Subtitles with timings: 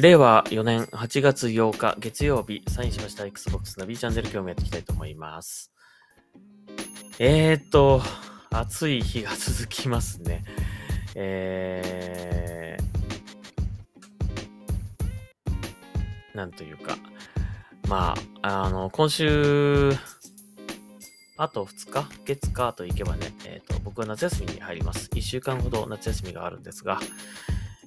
[0.00, 5.70] 令和4年8月8日月曜日、サインしました Xbox の B チャンネル今日もやっていきたいと思います。
[7.18, 8.00] えーっと、
[8.48, 10.42] 暑い日が続きますね。
[11.14, 16.96] えー、なんというか、
[17.86, 19.92] まあ、あの、今週、
[21.36, 25.10] あと2日月火と行けばね、えーっと、僕は夏休みに入ります。
[25.10, 26.98] 1週間ほど夏休みがあるんですが、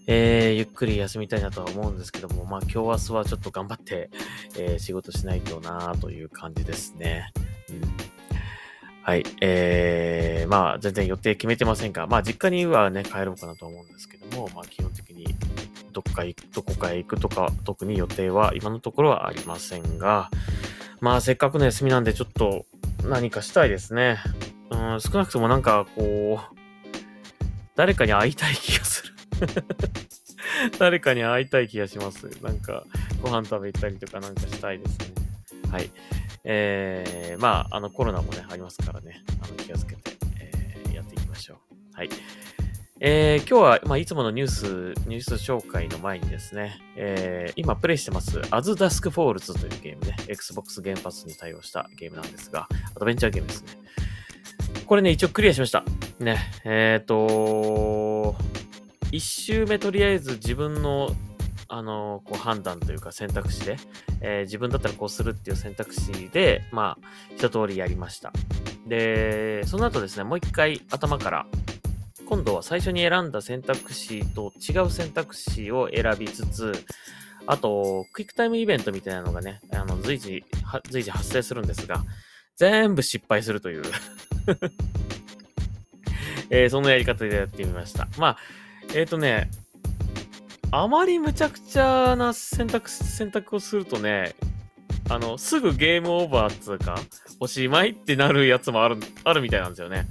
[0.07, 4.09] えー、ゆっくり休みたいなとは思うんですけども、まあ今日明日はちょっと頑張って、
[4.57, 7.31] えー仕事しないとなという感じですね。
[7.70, 7.81] うん、
[9.03, 9.23] はい。
[9.41, 15.35] えー、まあ全然予定決めてませんが、まあ実家にはね、帰ろうかなと思うんですけども、まあ基本的に
[15.93, 20.29] どっか行く、どこかへ行くとか、特に予定は今のところはありませんが、
[20.99, 22.65] まあせっかくの休みなんでちょっと
[23.04, 24.17] 何かしたいですね。
[24.70, 26.55] うん、少なくともなんかこう、
[27.76, 29.13] 誰かに会いたい気がする。
[30.80, 32.30] 誰かに会いたい気がします。
[32.41, 32.86] なんか、
[33.22, 35.05] ご飯食べ行ったりとかなんかしたいですね。
[35.72, 35.90] はい。
[36.44, 41.58] えー、まあ、あの、コロナもね、ありますからね、あの、気をつけて、えーやっていきましょう。
[41.94, 42.10] はい。
[43.00, 44.63] えー、今日は、まあ、いつものニュース、
[45.08, 53.78] ニュース紹介の前にですね、えー、今プレイしてます、As Dusk Falls というゲームね、Xbox 原発に対応したゲームなんですが、アドベンチャーゲームですね。
[54.85, 55.84] これね、一応クリアしました。
[56.20, 58.02] ね、えっ、ー、と
[59.14, 61.12] 一周目とりあえず自分の、
[61.68, 63.78] あの、こう判断というか選択肢で、
[64.22, 68.34] えー自分だったらこうするっていう選択肢で、まあ、一通りやりました。
[68.88, 71.46] で、その後ですね、もう一回頭から、
[72.25, 76.73] 今度は最初に選んだ選択肢と違う選択肢を選びつつ、
[77.46, 80.44] あと、クイックタイムイベントみたいなのがね、あの随時、
[80.90, 82.03] 随時発生するんですが、
[82.56, 83.84] 全部失敗するという、
[86.50, 88.07] えーそのやり方でやってみました。
[88.18, 88.38] まあ、
[88.95, 89.49] えっ、とね、
[90.71, 94.35] あまりむちゃくちゃな選択、選択をするとね、
[95.09, 96.95] あの、すぐゲームオーバーっつうか、
[97.39, 100.07] おしまいってなるやつもある、あるみたいなんですよね。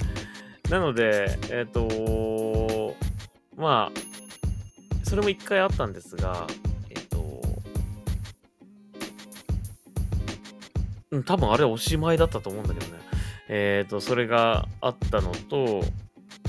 [0.69, 2.97] なので、えっ、と
[3.57, 6.49] まあ、それも一回あったんですが、
[6.91, 7.41] えっ、と、
[11.13, 13.01] うん、多分あれおしまいだったと思うんだけどね。
[13.49, 15.85] えっ、と、それがあったのと、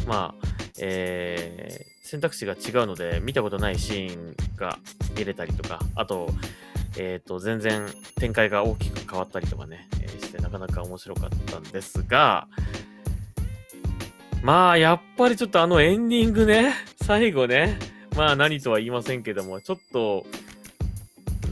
[0.08, 0.48] まあ、
[0.80, 4.78] えー選択肢が違うので、見たことないシーンが
[5.18, 6.30] 見れたりとか、あと、
[6.96, 7.88] えっ、と、全然
[8.20, 12.48] 展開が大きく変わったりとかね、えーして、なかなか面白かったんですが、
[14.44, 17.80] まあ、やっぱりちょっとあのエンディングね、最後ね、
[18.16, 20.24] まあ何とは言いませんけども、ちょっと、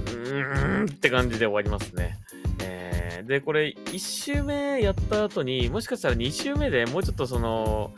[0.06, 2.20] うーんって感じで終わりますね。
[2.62, 7.92] えーで、これ、1周目やった後に、もしかしたら2周目でもうちょっとその、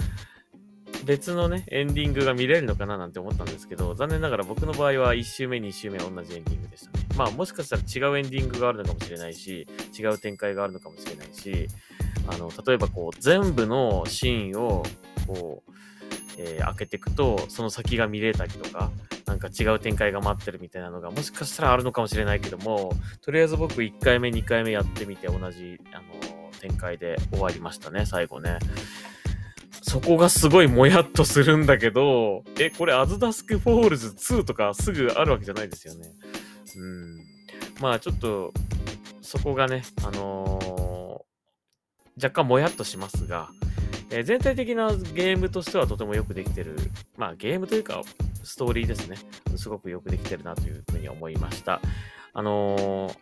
[1.06, 7.06] 別のね、エンディングが見れるのかななんて思ったんですけど、残念ながら僕の場合は1周目、2周目同じエンディングでしたね。
[7.18, 11.68] まあもしかしたら違うエンディングがあるのかもしれないし、違う展開があるのかもしれないし、
[12.28, 14.84] あの、例えばこう、全部のシーンを、
[15.28, 15.72] こう、
[16.38, 18.90] えー開けていくと、その先が見れたりとか、
[19.26, 28.58] なんか違う展開が待ってるみたいなのが、もしかしたらあるのかもしれないけども、とりあえず僕1回目、2回目やってみて同じ、あの、展開で終わりましたね、最後ね。
[29.86, 36.10] そこがすごいもやっとするんだけど、え、これ As Dusk Falls 2とかすぐあるわけじゃないですよね。
[36.78, 37.18] うん。
[37.82, 38.54] まあちょっと、
[39.22, 41.24] そこがね、あのー
[42.16, 43.50] 若干もやっとしますが、
[44.10, 46.78] えー全体的なゲームとしてはとてもよくできてる。
[47.18, 48.02] まあゲームというか、
[48.44, 49.18] ストーリーですね。
[49.58, 51.82] すごくよくできてるなというふうに思いました。
[52.34, 53.16] あのー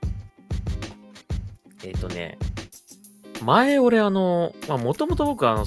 [1.85, 2.37] えっ、とね、
[3.43, 5.65] 前俺あの、まあもともと僕あの、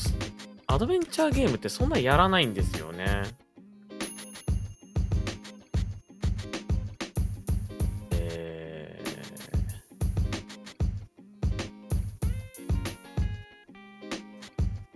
[0.66, 3.22] アドベンチャーゲームってそんなやらないんですよね。
[8.12, 9.14] えー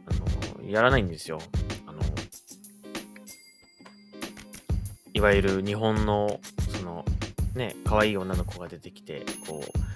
[0.06, 1.38] あの、やらないんですよ。
[1.86, 2.00] あの、
[5.12, 6.40] いわゆる日本の、
[6.76, 7.04] その、
[7.54, 9.87] ね、可愛い女の子が出てきて、こう、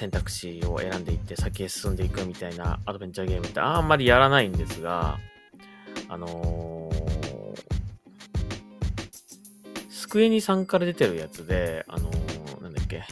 [0.00, 5.18] 選択肢を選んでいって先へ進んでいくみたいなアドベンチャーゲームってあんまりやらないんですが、
[6.08, 7.60] あのー
[9.90, 13.04] スクエニさんから出てるやつで、あのーなんだっけ。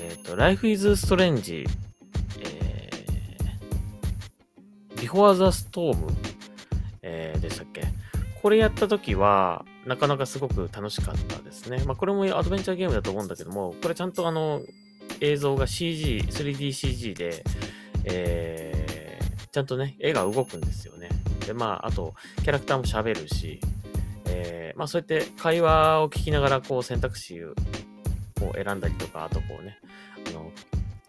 [0.00, 1.66] えっ、と、Life is Strange、
[2.40, 6.10] えー、Before the Storm、
[7.02, 7.82] えーでしたっけ
[8.40, 11.82] これやったときは、なかなかすごく楽しかったですね。
[11.86, 14.60] まあ、これもアドベンチャーゲームだと思うんだけども、これちゃんとあの、
[15.20, 17.44] 映像が CG、3DCG で、
[18.04, 21.08] えー、ちゃんとね、絵が動くんですよね。
[21.46, 23.60] で、まあ、あと、キャラクターも喋るし、
[24.26, 27.54] えー、まあそうやって会話を聞きながらこう選択肢を
[28.54, 29.78] 選んだりとか、あとこうね、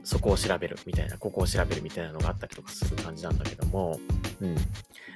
[0.06, 4.00] そこを調べるみたいな、ここを調べるみたいなのがあったりとかする感じなんだけども、
[4.40, 4.56] うん。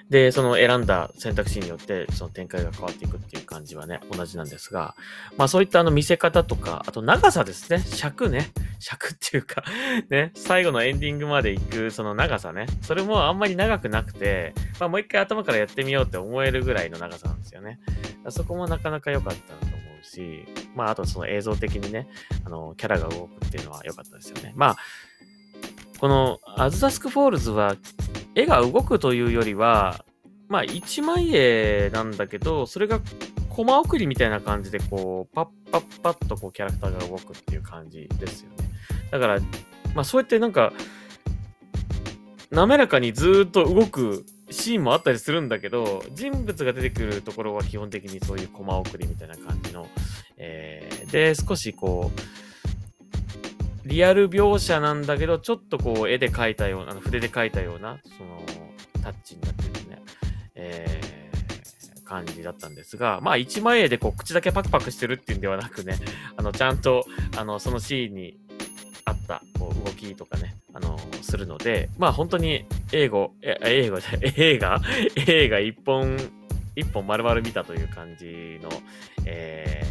[0.09, 4.95] で、その選んだ選択肢によって、その展開が変わっていくっていう感じはね、同じなんですが、
[5.37, 8.49] まあそういったあの見せ方とか、あと長さですね、尺ね、
[8.79, 9.63] 尺っていうか
[10.09, 17.79] ね、最後のエンディングまで行くその長さね、それもあんまり長くなくて、まあもう一回頭からやってみようって思えるぐらいの長さなんですよね。
[18.29, 19.68] そこもなかなか良かった
[19.99, 22.07] うし、まああとその映像的にね、
[22.45, 24.53] あの、キャラが動くっていうのは良かったですよね。
[24.55, 24.77] まあ、
[25.99, 27.75] この As Dusk Falls は
[28.35, 30.05] 絵が動くというよりは、
[30.47, 32.99] まあ一枚絵なんだけど、それが
[33.49, 38.69] コマ送りみたいな感じでこう、パッパッパッとこうキャラクターが動くっていう感じですよね。
[39.11, 39.39] だから、
[39.93, 40.71] まあそうやってなんか、
[42.51, 49.87] 滑らかにずっと動くシーンもあったりするんだけど、人物が出てくるところは基本的にそういうコマ送りみたいな感じの、
[50.37, 58.41] えー、で、少しこう、リアル描写なんだけど、ちょっとこう絵で描いたような、筆で描いたような、その、
[59.03, 60.01] タッチになってるね、
[60.55, 65.97] えー、感じだったんですが、まあ一枚絵でこう口だけパクパクしてるっていうんではなくね、
[66.35, 67.05] あの、ちゃんと、
[67.37, 68.37] あの、そのシーンに
[69.37, 74.03] ったこう動きとかね、あのするので、まあ本当に英語、英語で、
[74.35, 74.81] 映画？
[75.27, 76.17] 映画一本、
[76.75, 78.69] 一本丸々見たという感じの、
[79.25, 79.83] え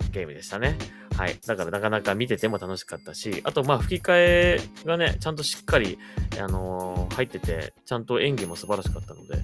[0.00, 0.76] ー、ゲームでしたね。
[1.16, 1.38] はい。
[1.46, 5.98] だからなかなか見てても楽しかったし、あとまあ吹き替えがね、ちゃんとしっかり、
[6.40, 9.38] あのー、入ってて、ちゃんと演技も素晴らしかったので、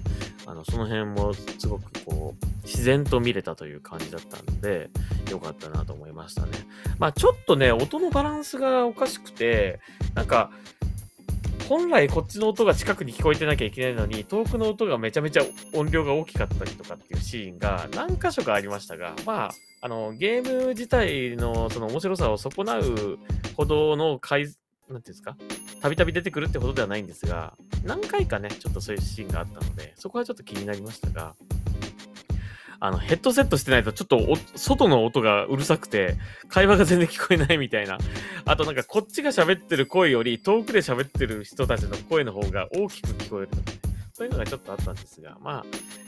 [0.45, 4.89] あの、その辺もすごくこう、自然と見れたという感じだったんで、
[5.29, 6.51] 良かったなと思いましたね。
[6.99, 9.79] まあちょっとね、音のバランスがおかしくて、
[10.13, 10.51] なんか、
[11.71, 15.41] 本来こっちの音が近くに聞こえてなきゃいけないのに、遠くの音がめちゃめちゃ
[15.73, 23.17] 音量が大きかったりとかっていうシーンが何箇所かありましたが、まあ、あの、ゲーム自体のその面白さを損なう
[23.55, 25.37] ほどの改、なんていうんですか？
[25.81, 27.53] たびたび出てくるってほどではないんですが、
[27.85, 31.35] 何回かね、ちょっとそういうシーンがあったので、そこはちょっと気になりましたが、
[32.81, 36.17] あの、ヘッドセットしてないとちょっと外の音がうるさくて、
[36.49, 37.99] 会話が全然聞こえないみたいな。
[38.45, 43.91] あとなんかこっちが喋ってる声より遠くで喋ってる人たちの声の方が大きく聞こえるとかね。
[44.13, 45.65] そういうのがちょっとあったんですが、まあ、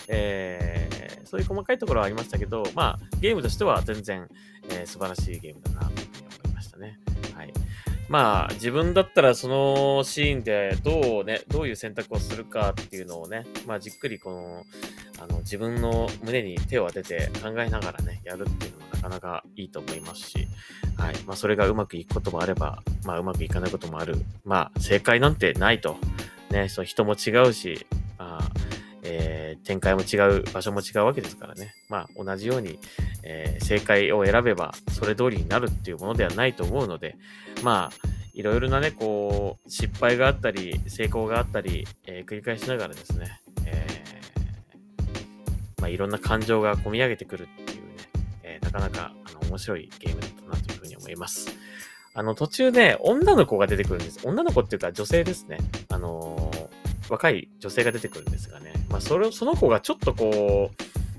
[0.08, 4.28] えー、そういう細かいところはありましたけど、まあ、ゲームとしては全然、
[4.70, 7.00] えー、素晴らしいゲームだなというふうに思いましたね。
[7.36, 7.54] はい。
[8.10, 14.66] まあ、自分だったらそのシーンでどうね、どういう選択をするかっていうのをね、まあ、じっくりこの、
[15.24, 20.48] あの、自分の胸に手を当てて考えながらね、やるっていうのもなかなかいいと思いますし、
[20.98, 21.16] はい。
[21.26, 24.18] まあ、それがうまくいくこともあれば、まあ、うまくいかないこともある。
[24.44, 25.98] まあ、正解なんてないと。
[26.52, 27.88] ね、その人も違うし、
[28.18, 28.52] まあ、
[29.04, 31.74] えー、展開も違う、場所も違うわけですからね。
[31.88, 32.80] まあ、同じように、
[33.24, 37.16] えー、正解を選べば、それ通りになるっていうものではないと思うので、
[37.64, 44.03] まあ、いろいろなね、こう、失敗があったり、成功があったり、えー、繰り返しながらですね、えー、
[45.84, 47.84] まあ、いろんな感情が込み上げてくるっていうね、
[48.44, 51.50] えー、なかなか、あの、面白いゲームだったなというふうに思います。
[52.14, 54.22] あの、途中ね、女の子が出てくるんです。
[54.24, 55.58] 女の子っていうか女性ですね。
[55.90, 56.52] あの
[57.10, 58.72] 若い女性が出てくるんですがね。
[58.88, 60.72] まあ、それ、その子がちょっとこ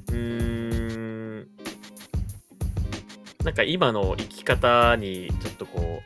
[0.09, 1.49] う、うーん、
[3.45, 6.01] なんか今の生き方にちょっとこ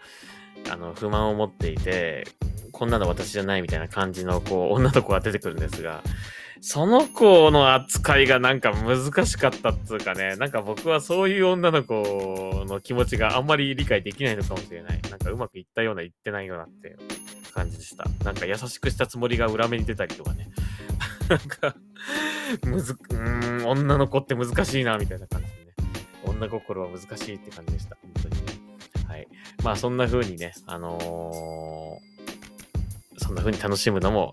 [0.66, 2.26] う、あの、不満を持っていて、
[2.72, 6.02] こんなの私じゃないみたいな感じの、こう、女の子が出てくるんですが、
[6.60, 15.00] その子の扱いがなんか難しかったっつうかね、なんか僕はそういう女の子の気持ちがあんまり理解できないのかもしれない。
[15.10, 16.96] なんかうまくいったような、いってないようなって
[17.54, 18.04] 感じでした。
[18.24, 20.48] なんか優しくしたつもりが裏目に出たりとかね。
[21.28, 21.74] なんか、
[22.64, 25.72] むず、うん、女の子って難しいな、みたいな感じでね。
[26.24, 27.96] 女心は難しいって感じでした。
[28.02, 28.52] 本当にね。
[29.06, 29.28] はい。
[29.62, 34.32] まあそんな風にね、あのー、そんな風に楽しむのも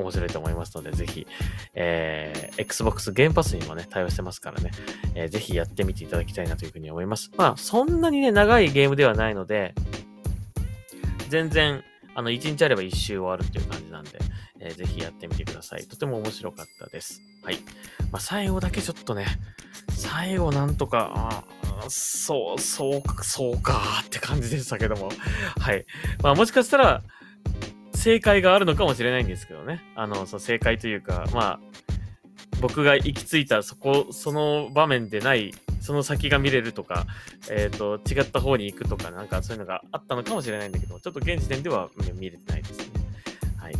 [0.00, 1.26] 面白いと思いますので、ぜひ、
[1.74, 4.70] えー、Xbox ゲームパスにもね、対応してますからね、
[5.14, 7.30] えー、ぜひやってみていただきたいなというふうに思います。
[7.36, 9.74] まあ、そんなにね、長いゲームではないので、
[11.28, 11.82] 全然、
[12.14, 14.18] あの、1日あれば1周終わるっていう感じなんで、
[14.60, 15.84] えー、ぜひやってみてください。
[15.84, 17.22] とても面白かったです。
[17.42, 17.58] はい。
[18.10, 19.26] まあ、最後だけちょっとね、
[19.90, 21.44] 最後なんとか、
[21.88, 25.10] そう、そうか、そうかって感じでしたけども。
[25.58, 25.86] はい。
[26.22, 27.02] まあ、もしかしたら、
[28.00, 29.82] 正解があるのかもしれないんですけどね。
[29.94, 31.60] あの、その正解というか、まあ、
[32.62, 35.52] 僕が行き着いたそこ、その場面でない、
[35.82, 37.06] その先が見れるとか、
[37.50, 42.84] えっ、ー、と、違った方に行くとか、なんかそういうのがあったのかもしれないんだけど、ちょっと現時点では見れてないですね。
[43.58, 43.74] はい。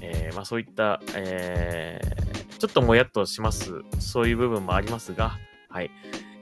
[0.00, 3.82] えー、まあそういった、えー、ちょっともやっとします。
[3.98, 5.90] そういう部分もありますが、はい。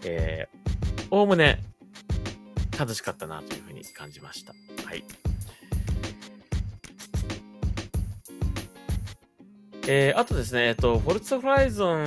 [0.04, 1.58] えー、おおむね
[2.78, 4.54] 楽しかったなというふうに感じました。
[4.84, 5.02] はい。
[9.86, 12.04] えー、あとですね、えっと、フォルツァフライゾン、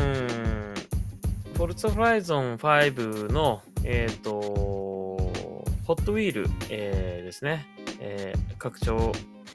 [1.54, 7.68] フォルツァフライゾン5の、えっ、と、ホットウィール、えー、ですね、
[8.00, 9.12] えー、拡張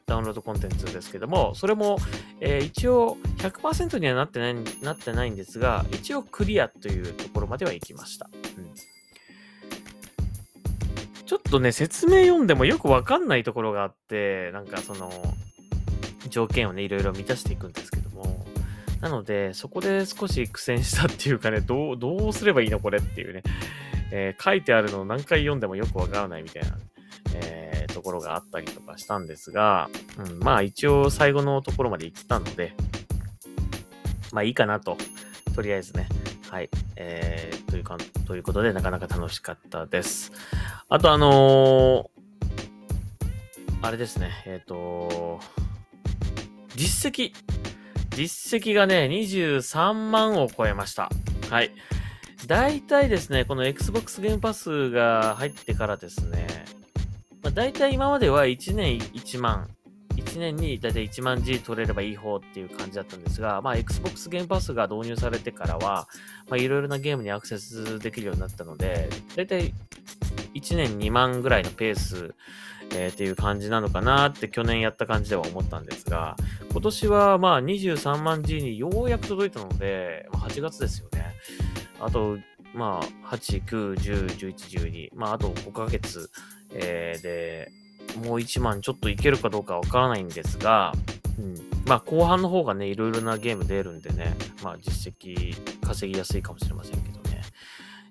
[0.07, 1.97] ダウンロードコンテンツですけども、それも、
[2.41, 8.31] えー、一応100%にはなってないなってないんですが、一応クリアというところまでは行きました。
[8.57, 8.71] うん、
[11.27, 15.11] ちょっとね、説明読んでもよくわかんないところがあって、なんかその、
[16.29, 18.02] 条件をね、いろいろ満たしていくんですけど、
[19.03, 23.43] なので、そこで少し苦戦したっていうかね、どう、どうすればいいのこれっていうね、
[24.13, 26.79] えー、書いてあるのを何回読んでもよくわからないみたいな、
[27.35, 32.77] えー、ところがあったりとかしたんですが、うん、まあ一応最後のところまで行ったので、
[34.33, 34.97] まあいいかなと、
[35.57, 36.07] とりあえずね、
[36.49, 37.97] はい、えー、というか、
[38.29, 40.31] ということでなかなか楽しかったです。
[40.89, 45.41] あとあのー、あれですね、えっ、ー、と、
[46.77, 47.33] 実績。
[48.15, 51.11] 実績がね、23万を超えました。
[51.51, 51.71] はい。
[52.47, 56.47] 大体ですね、この Xbox ゲームパスが入ってからですね、
[57.43, 59.69] まあ、大体今までは1年1万、
[60.17, 66.09] 1年に大体1万 G 取れればいい方っていう感じだったんですが、まあ、Xbox ゲームパスが導入されてからは、
[66.49, 69.73] まあ、いろいろなゲームにアクセスできるようになったので、大体
[70.55, 72.35] 1年2万ぐらいのペース、
[72.95, 76.37] えー、っていう感じなのかなって去年やった感じでは思ったんですが、
[76.73, 81.35] 今年はまあ23万 G にようやく届いたので、ま、8月ですよね。
[82.01, 82.39] あと、
[82.75, 86.31] まあ、8、9、10、11、12、まあ、あと5ヶ月、
[86.73, 87.73] えー、で、
[88.27, 90.93] もう1万ちょっといけるかどうかわからないんですが、
[91.39, 91.55] うん。
[91.87, 97.43] まあ、後半の方がね、いろいろなゲーム出るんでね、まあ、実績稼ぎやすいかもしれませんけどね、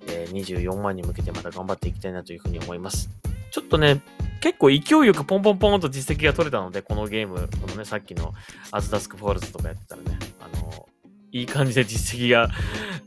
[0.07, 3.09] えー、24万に向けてまた頑張っていきたいなというふうに思います。
[3.49, 4.01] ちょっとね、
[4.41, 8.33] 結構勢いよくポンポンポンと実績が取れたので、このゲーム、このね、さっきの
[8.71, 10.89] As Dusk Falls とかやってたらね、あの、
[11.31, 12.49] いい感じで実績が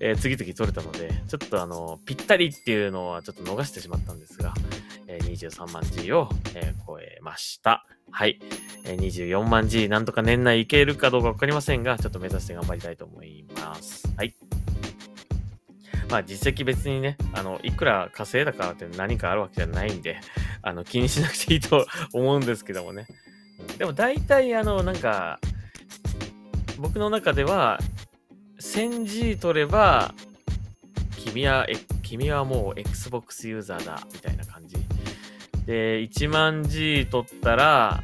[0.01, 4.55] えー、次々取れたので、ちょっとあの、ぴったりっていうのはちょっと逃してしまったんですが、
[5.07, 7.87] えー、23万 G を、えー、超えました。
[8.11, 8.39] はい。
[8.85, 14.13] えー、24万 G なんとか年内いけるかどうかわかりませんが、ちょっと目指して頑張りたいと思います。
[14.17, 14.35] はい。
[16.11, 20.21] まあ実績別にね、あの、いくら稼いだからって何かあるわけじゃないんで、
[20.63, 23.07] あの、気にしなくていいと 思うんですけどもね。
[23.79, 25.39] でも大体あの、なんか、
[26.79, 27.79] 僕の中では、
[28.61, 30.15] 1000G 取れば、
[31.17, 31.67] 君は、
[32.03, 34.77] 君はもう Xbox ユーザーだ、みたいな感じ。
[35.67, 38.03] で、1万 G 取ったら、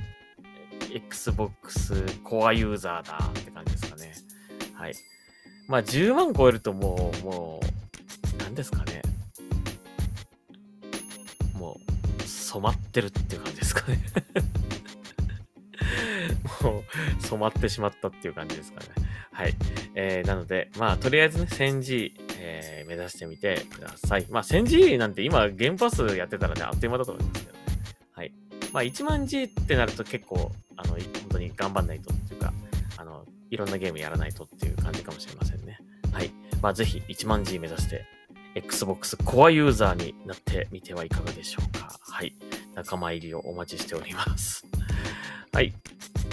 [0.93, 4.13] Xbox コアユーザーだって感じですかね。
[4.75, 4.95] はい。
[5.69, 7.80] まあ、10万超えるともう、もう、
[8.51, 9.01] 何ですかね。
[11.55, 11.79] も
[12.19, 14.03] う、染まってるっていう感じですかね
[16.61, 18.87] もう、染まってしまったっていう感じですかね。
[19.31, 19.55] はい。
[19.95, 24.27] えー、なので、まあ、とりあえずね、1000G、え、目指してみてください。
[24.31, 27.65] まあ、1000G なんて今、原発やってたらね、あっという間だと思いますけどね。
[28.15, 28.33] はい。
[28.73, 32.53] まあ、1万 G ってなると結構、あの、本当に頑張んないとっていうか、
[32.97, 35.79] あの、いろんなゲームやらないとっていう感じかもしれませんね。
[36.13, 36.33] はい。
[36.61, 38.05] まあ、ぜひ1万 G 目指して、
[38.55, 41.99] Xbox コアユーザーになってみてはいかがでしょうか。
[42.01, 42.35] はい。
[42.75, 44.67] 仲間入りをお待ちしております。
[45.53, 45.73] はい。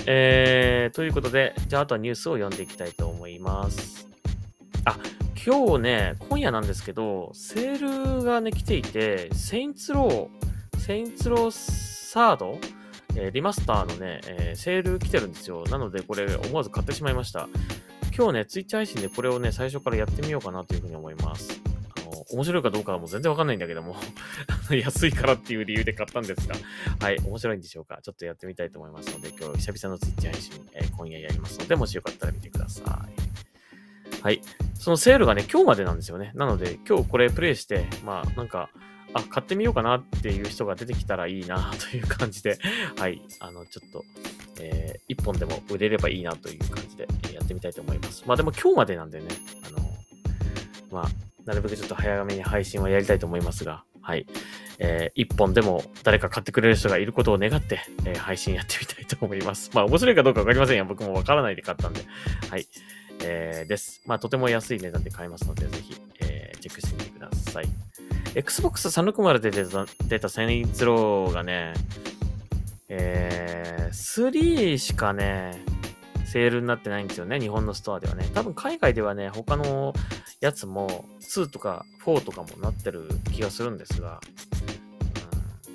[0.05, 4.07] えー、ということで、じゃああとはニュースを読んでいきたいと思います。
[4.85, 4.97] あ、
[5.45, 12.57] 今日ね、今夜なんですけど、セールがね、来ていて、セインツロー、セインツローサード、
[13.15, 15.65] えー、リマスターのね、えー、セール来てるんですよ。
[15.69, 17.49] なので、これ思わず買ってしまいました。
[18.15, 21.61] 今日ね、ツイッチ配信でこれをね、最初からやってみようかなというふうに思います。
[22.31, 23.95] 面白いかどうかはもう全然わかんないんだけども
[24.69, 26.55] 安いからっていう理由で買ったんですが、
[26.99, 27.99] はい、面白いんでしょうか？
[28.01, 34.21] ちょっとやってみたいと思いますので、今日久々のツイッチ配信、えー、今夜やりますので、もしよかったら見てください。
[34.21, 34.41] はい。
[34.73, 36.31] そのセールがね、今日までなんですよね。
[36.35, 38.69] なので、今日これプレイして、まあ、なんか、
[39.13, 42.57] あ、買ってみようかなっていう人が出てきたらいいなという感じで、
[42.97, 44.03] はい、あの、ちょっと、
[44.59, 48.23] えー、一本でも売れればいいなという感じでやってみたいと思います。
[48.25, 49.27] まあでも今日までなんでね、
[49.65, 49.97] あの、
[50.91, 54.27] まあ、なるべくちょっと早めに配信はやりたいと思いますが、はい。
[54.79, 59.71] えー、一本でも誰か買ってくれる人がいることを願って、えー、配信やってみたいと思います。
[59.73, 60.83] まあ、面白いかどうかわかりませんよ。
[60.83, 62.01] 僕もわからないで買ったんで。
[62.49, 62.67] はい。
[63.23, 64.03] えー、です。
[64.05, 67.65] まあ、とても安い値段で買えますので、ぜひ、えー、チェックしてみてください。
[68.35, 71.73] Xbox 360で出た、出たセインツローがね、
[72.89, 75.63] えー、3しかね、
[76.37, 77.39] セールになってないんですよね。
[77.39, 78.29] 日本のストアではね。
[78.35, 79.91] 多分海外ではね、他の
[80.39, 84.21] やつも2とか4とかもなってる気がするんですが、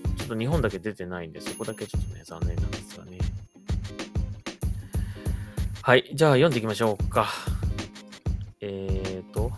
[0.05, 3.19] うん、ちょっと日本だけ出てないんで、そこだけちょっとね、残念なんですがね。
[5.83, 6.13] はい。
[6.15, 7.27] じゃあ読んでいきましょうか。
[8.61, 9.51] えーと。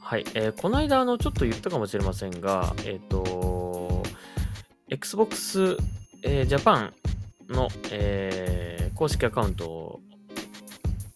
[0.00, 0.24] はい。
[0.32, 3.43] えー、この間、あの、ちょっと言ったかもしれませんが、えっ、ー、と、
[4.94, 5.76] Xbox、
[6.22, 6.92] えー、Japan
[7.48, 10.00] の、えー、公式アカウント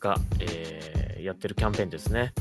[0.00, 2.32] が、えー、やってるキャンペーンですね。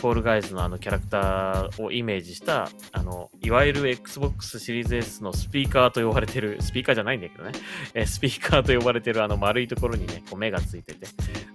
[0.03, 7.53] フォールガイズのあのキャラクターをイメージした、あの、いわゆる Xbox シリーズ S のスピーカーと呼ばれてる、スピーカーじゃないんだけどね、
[7.93, 11.07] えスピーカーと呼ばれてるあの丸いところにね、こう目がついてて、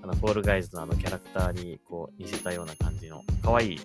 [0.03, 3.81] あの、フォールガイズのあのキャラクターにこう似せたような感じの可愛い、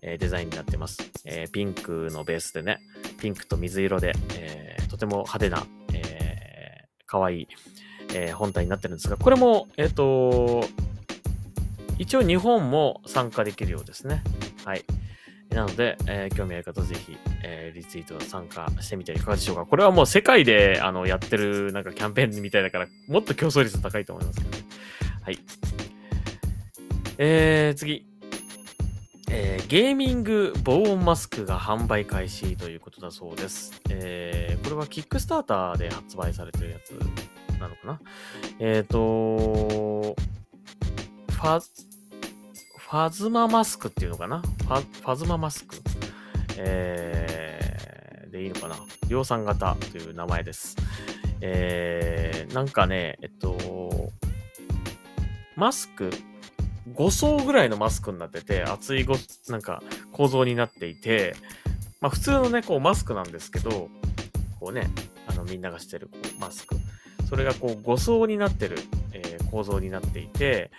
[0.00, 0.98] え、デザインになってます。
[1.24, 2.78] え、ピンクのベースでね、
[3.18, 7.48] ピンクと水色で、えー、とても派手な、えー、可愛い、
[8.14, 10.64] えー、本体になってるんですが、これも、えっ、と、
[11.98, 14.22] 一応日本も参加できるようですね。
[14.64, 14.84] はい。
[15.50, 19.66] なので、えー、興味ある方ぜひ、えー、リツイート参加してみてはいかがでしょうか。
[19.66, 24.64] これはもう世界であのやってるなんかキャンペーンみたいだから、もっと競争率高いと思いますけどね。
[25.22, 25.38] はい。
[27.18, 28.06] えー、次。
[29.30, 33.80] えー、ゲーミング防音マスクが販売開始ということだそうです。
[33.90, 36.92] えー、これはキックスターターで発売されてるやつ
[37.58, 38.00] なのかな
[38.58, 40.14] えっ、ー、と、
[41.44, 44.38] ファ、ファズママスクっていうのかな？
[44.38, 45.76] ファファズママスク
[46.56, 48.76] えー、でいいのかな？
[49.08, 50.74] 量産型という名前です。
[51.42, 54.10] えー、なんかね、えっと、
[55.54, 56.08] マスク、
[56.94, 59.16] 5層ぐらいのマスクになってて、厚いご、
[59.50, 61.36] なんか構造になっていて、
[62.00, 63.90] まあ普通のね、こうマスクなんですけど、
[64.58, 64.88] こうね、
[65.26, 66.76] あのみんながしてるこうマスク。
[67.28, 68.78] それがこう5層になってる、
[69.12, 70.70] えー、構造になっていて、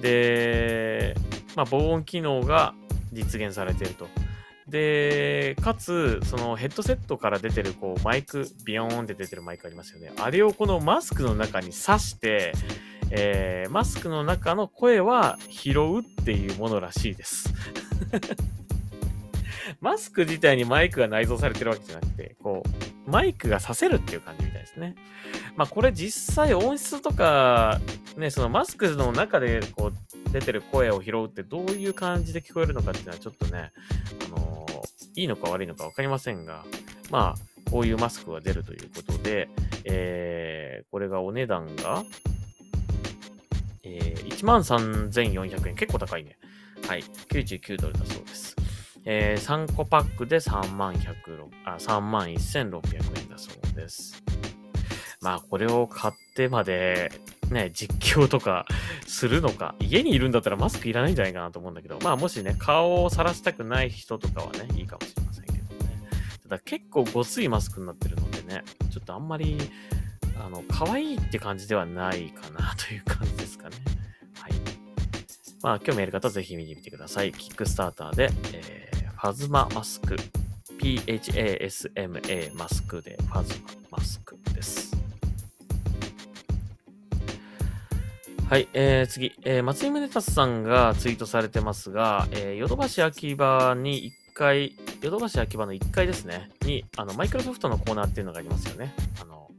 [0.00, 1.14] で、
[1.56, 2.74] まあ、防音機能が
[3.12, 4.08] 実現されていると。
[4.68, 10.12] で、かつ、そのヘッドセットから出てるこうマイク、ビヨーンって出てるマイクありますよね。
[10.18, 12.52] あれをこのマスクの中に挿して、
[13.10, 17.52] えー、マスクの中の声は拾うっていうものらしいです。
[19.80, 24.94] マスク自体にマイクが内蔵されてるわけじゃなくて、こう、マイクがさせるっていう感じいですね。
[25.56, 27.80] まあこれ実際音質とか、
[28.16, 33.72] ね、そのマスクの中でこう出てる声を拾うってどういう感じで聞こえるのかっていうのはちょっとね、
[34.26, 36.64] あのー、いいのか悪いのかわかりませんが、
[37.10, 39.48] まあ、こういうマスクが出るということで、
[39.84, 42.04] えー、これがお値段が、
[43.82, 45.74] えー、13,400円。
[45.74, 46.38] 結構高いね。
[46.86, 47.02] はい。
[47.02, 48.56] 99ドルだそうです。
[49.04, 54.22] えー、3個パックで3万1 0あ、3万1600円だそうです。
[55.20, 57.12] まあ、これを買ってまで、
[57.50, 58.64] ね、実況とか
[59.06, 59.74] するのか。
[59.80, 65.64] 家にいるんだったらマスクいらないんじゃないかなと思うんだけど、まあ、もしね、顔をさらしたくない人とかはね、いいかもしれませんけどね。
[66.44, 69.58] ただ、結構ごついマスクになってるのでね、ちょっとあんまり、
[70.42, 73.76] あの、可愛いって感じではないかなという感じですかね。
[74.40, 74.52] はい
[75.62, 77.32] まあ、興味ある方はぜひ見てみてください。
[77.32, 80.16] キックスターターで、えー、ファズママスク、
[80.78, 84.39] PHASMA マスクで、ファズママスク
[88.50, 98.92] はい、えー、次、えー、松井宗達さんがツイートされてますが、えー、ヨドバシ秋葉に1階、ヨドバシ秋葉の1階ですね、に、あの、マイクロソフトのコーナーっていうのがありますよね。
[99.22, 99.52] あの、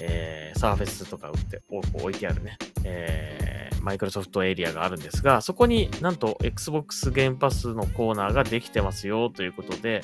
[0.00, 10.02] えー、サーフェスとか売って、置いてあるね、えー、マイクロソフトエリアがあるんですが、そこになんと Xbox ゲームパスのコーナーができてますよということで、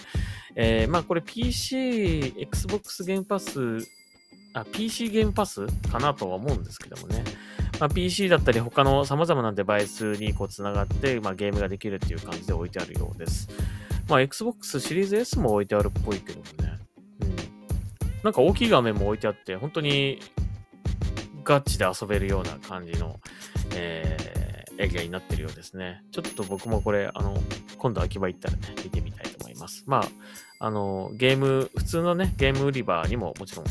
[0.54, 3.80] えー、まあこれ PC、Xbox ゲームパス、
[4.54, 7.22] あ、PC ゲームパスかなとは思うんですけどもね。
[7.80, 13.48] まあ、PC だったり他の様々なデバイスにこう繋がって、まあ、ゲームができるっていう感じで置いてあるようです。
[14.08, 16.78] まあ、Xbox シリーズ S も置いてあるっぽいけどもね。
[17.20, 17.36] うん。
[18.22, 20.20] なんか大きい画面も置いてあって、本当に
[21.42, 23.18] ガチで遊べるような感じの、
[23.74, 26.02] えー、エリアになってるようですね。
[26.12, 27.36] ちょっと僕もこれ、あの、
[27.76, 29.84] 今度秋葉行ったらね、見てみたいと思います。
[29.86, 33.66] まあ、あの、ゲーム、普通のね、ゲーム売り場にももちろん、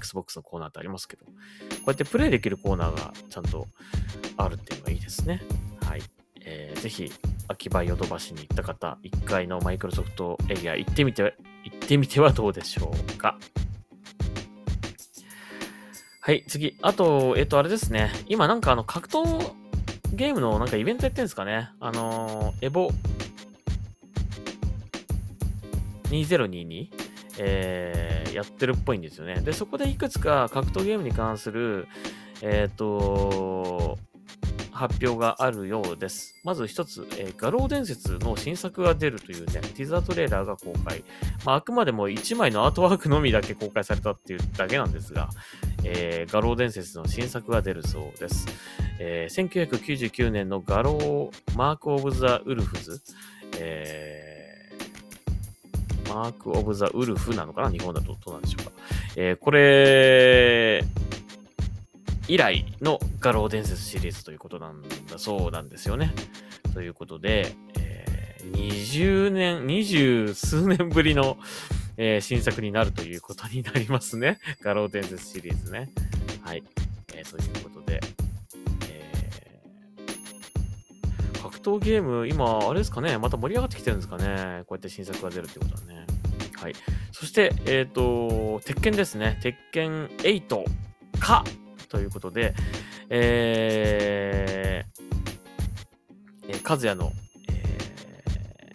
[0.00, 3.68] Xbox のコーナーってありますけど、こうやってプレイできるコーナーがちゃんと
[4.36, 5.42] あるっていうのがいいですね。
[5.82, 6.02] はい。
[6.42, 7.12] えー、ぜひ、
[7.48, 11.34] 秋葉ヨドバシに行った方、1階のマイクロソフトエリア行ってみて、
[11.64, 13.38] 行ってみてはどうでしょうか。
[16.22, 16.76] はい、次。
[16.82, 18.10] あと、えっと、あれですね。
[18.26, 19.52] 今なんかあの、格闘
[20.12, 21.70] ゲームのなんかイベントやってるんですかね。
[21.80, 22.90] あのー、エボ
[26.10, 26.90] 2022、
[27.42, 29.40] えー、やってるっぽいんですよね。
[29.40, 31.88] で、そこでいくつか格闘ゲームに関する、
[32.42, 33.98] えっ、ー、と、
[34.72, 36.34] 発表があるようです。
[36.44, 41.02] まず一つ、えー、画廊伝説の新作が出るというね、ティザートレーラーが公開。
[41.46, 45.30] まあ、あくまでも1枚のアートワークのみだけ公開されたっていうだけなんですが、
[45.84, 48.46] えー、画廊伝説の新作が出るそうです。
[48.98, 53.00] えー、1999年の画廊マーク・オブ・ザ・ウルフズ、
[53.58, 54.19] えー、
[56.12, 57.70] マーク・オブ・ザ・ウルフなのかな？
[57.70, 58.72] 日本だとどうなんでしょうか。
[59.16, 60.84] えー、これ、
[62.26, 66.12] 以来の画廊伝説シリーズということなんだそうなんですよね。
[66.74, 71.38] ということで、えー、20年、20数年ぶりの、
[71.96, 74.38] えー、新作になるということになりますね。
[74.62, 75.90] 画廊伝説シリーズね。
[76.42, 76.64] はい。
[77.14, 78.00] えー、ということで、
[81.50, 84.62] 格闘ゲーム、今、あれですかね、また盛り上がってきてるんですかね。
[84.66, 86.06] こうやって新作が出るってことはね。
[86.56, 86.74] はい。
[87.10, 89.38] そして、えっ、ー、と、鉄拳ですね。
[89.42, 90.64] 鉄拳8
[91.18, 91.44] か
[91.88, 92.54] ということで、
[93.08, 97.10] えー、えー、和也の、
[97.48, 98.72] え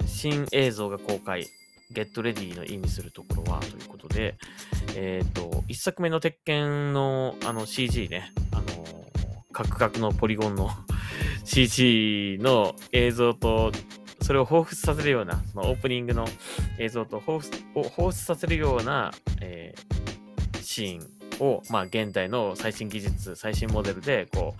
[0.00, 1.46] ー、新映像が公開。
[1.90, 4.36] ゲットレディの意味するところはということで、
[4.94, 8.64] えっ、ー、と、一作目の鉄拳のあの CG ね、あの
[9.52, 10.68] カクカクのポリゴンの
[11.48, 13.72] CG の映像と、
[14.20, 16.26] それを彷彿させるような、そのオープニングの
[16.78, 17.40] 映像と彷
[17.82, 21.08] 彿させるような、えー、シーン
[21.40, 24.56] を、まあ、現代の最新技術、最新モデルで、こ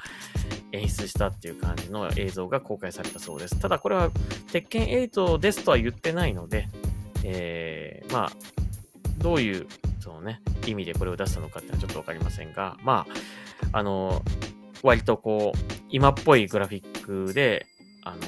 [0.72, 3.60] う、演出したっていう感じの映像が公開されたそうです。
[3.60, 4.10] ただこれは、
[4.50, 6.68] 鉄拳8ですとは言ってないので、
[7.22, 8.32] えー、まあ、
[9.18, 9.66] どういう、
[10.00, 13.06] そのね、意味でこれを出したのかっていうのはちょっとわかりませんが、ま
[13.72, 14.22] あ、あの、
[14.82, 15.58] 割とこう、
[15.90, 17.66] 今っぽいグラフィックで、
[18.04, 18.18] あの、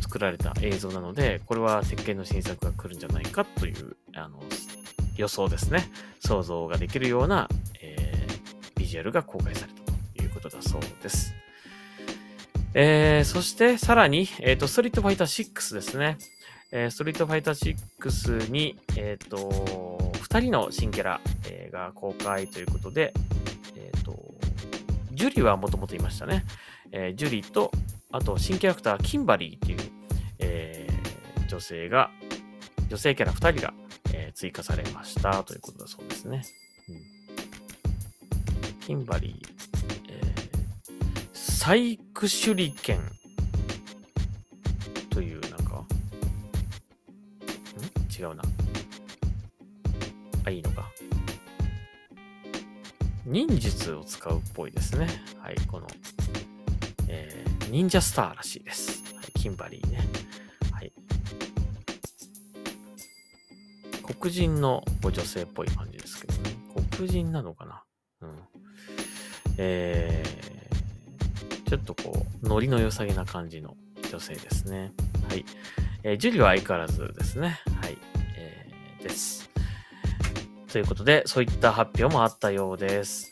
[0.00, 4.42] 作られた映像なので、これは鉄拳の新作が来るんじゃないかという、あの、
[5.16, 5.90] 予想ですね。
[6.20, 7.48] 想像ができるような、
[7.80, 11.34] えー、ビジュアルが公開されたということだそうです。
[12.74, 16.16] えー、そしてさらに、えっ、ー、と、ストリートファイター6ですね。
[16.72, 23.12] えー、ストリートファイター6に、えっ、ー、と、2人の新キャラ、えー、が公開ということで、
[23.76, 24.31] えっ、と、
[25.22, 26.44] ジュリはもともといましたね。
[26.90, 27.70] えジュリと、
[28.10, 29.78] あと新キャラクター、キンバリーっていう、
[30.40, 30.88] え
[31.46, 32.10] 女性が、
[32.88, 33.72] 女性キャラ2人が、
[34.12, 36.42] え追加されましたということだそうですね。
[36.88, 39.46] うん、キンバリー、
[40.08, 40.34] え
[41.32, 42.98] サイク手裏剣
[45.08, 45.86] というなんか、ん？
[48.12, 48.42] 違うな。
[50.46, 50.90] あ、いいのか。
[53.24, 55.06] 忍術を使うっぽいですね。
[55.38, 55.86] はい、この、
[57.08, 59.02] えー、忍者スターらしいです。
[59.14, 60.00] はい、キンバリーね。
[60.72, 60.92] はい。
[64.18, 66.50] 黒人の女性っぽい感じですけどね。
[66.90, 67.82] 黒人なのかな？
[68.22, 68.38] うん。
[69.56, 73.76] えー、ちょっとこう、ノリの良さげな感じの
[74.10, 74.92] 女性ですね。
[75.28, 75.44] はい。
[76.02, 77.60] えー、ジュリは相変わらずですね。
[77.80, 77.96] はい。
[78.36, 79.51] えーです。
[80.72, 83.30] ということで、そういった発表もあったようです。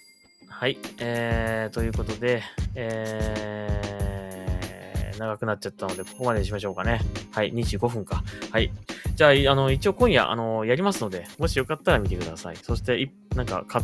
[0.48, 0.79] はい。
[0.98, 2.42] えー、ということで、
[2.74, 4.00] えー
[5.20, 7.03] 長くなっちゃったので、ここまでにしましょうかね。
[7.33, 8.24] はい、25分か。
[8.50, 8.72] はい。
[9.14, 12.57] じゃあ、あの、一応今夜、あの、やりますので、もしよかったら見てください。
[12.57, 13.83] そして、いなんか、か、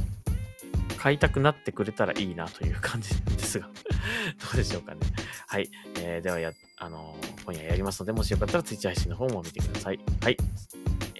[0.98, 3.66] 買いたくなってくれたらいいなという感じですが
[4.42, 5.00] どうでしょうかね。
[5.46, 5.70] はい。
[6.00, 10.00] えー、ではや、あの今夜やりますので、もしよかったら Twitch 配信の方も見てください。
[10.22, 10.36] はい。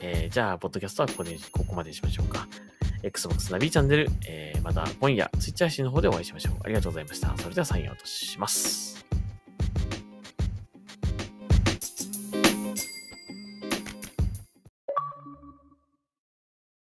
[0.01, 2.49] えー、じゃあ、ポッドキャストはここで、ここまでにしましょうか。
[3.03, 6.55] Xbox ナビチャンネル、えー、また今夜、Twitch 配信の方でお会いしましょう。
[6.65, 7.37] ありがとうございました。
[7.39, 8.96] それではサインアウトします。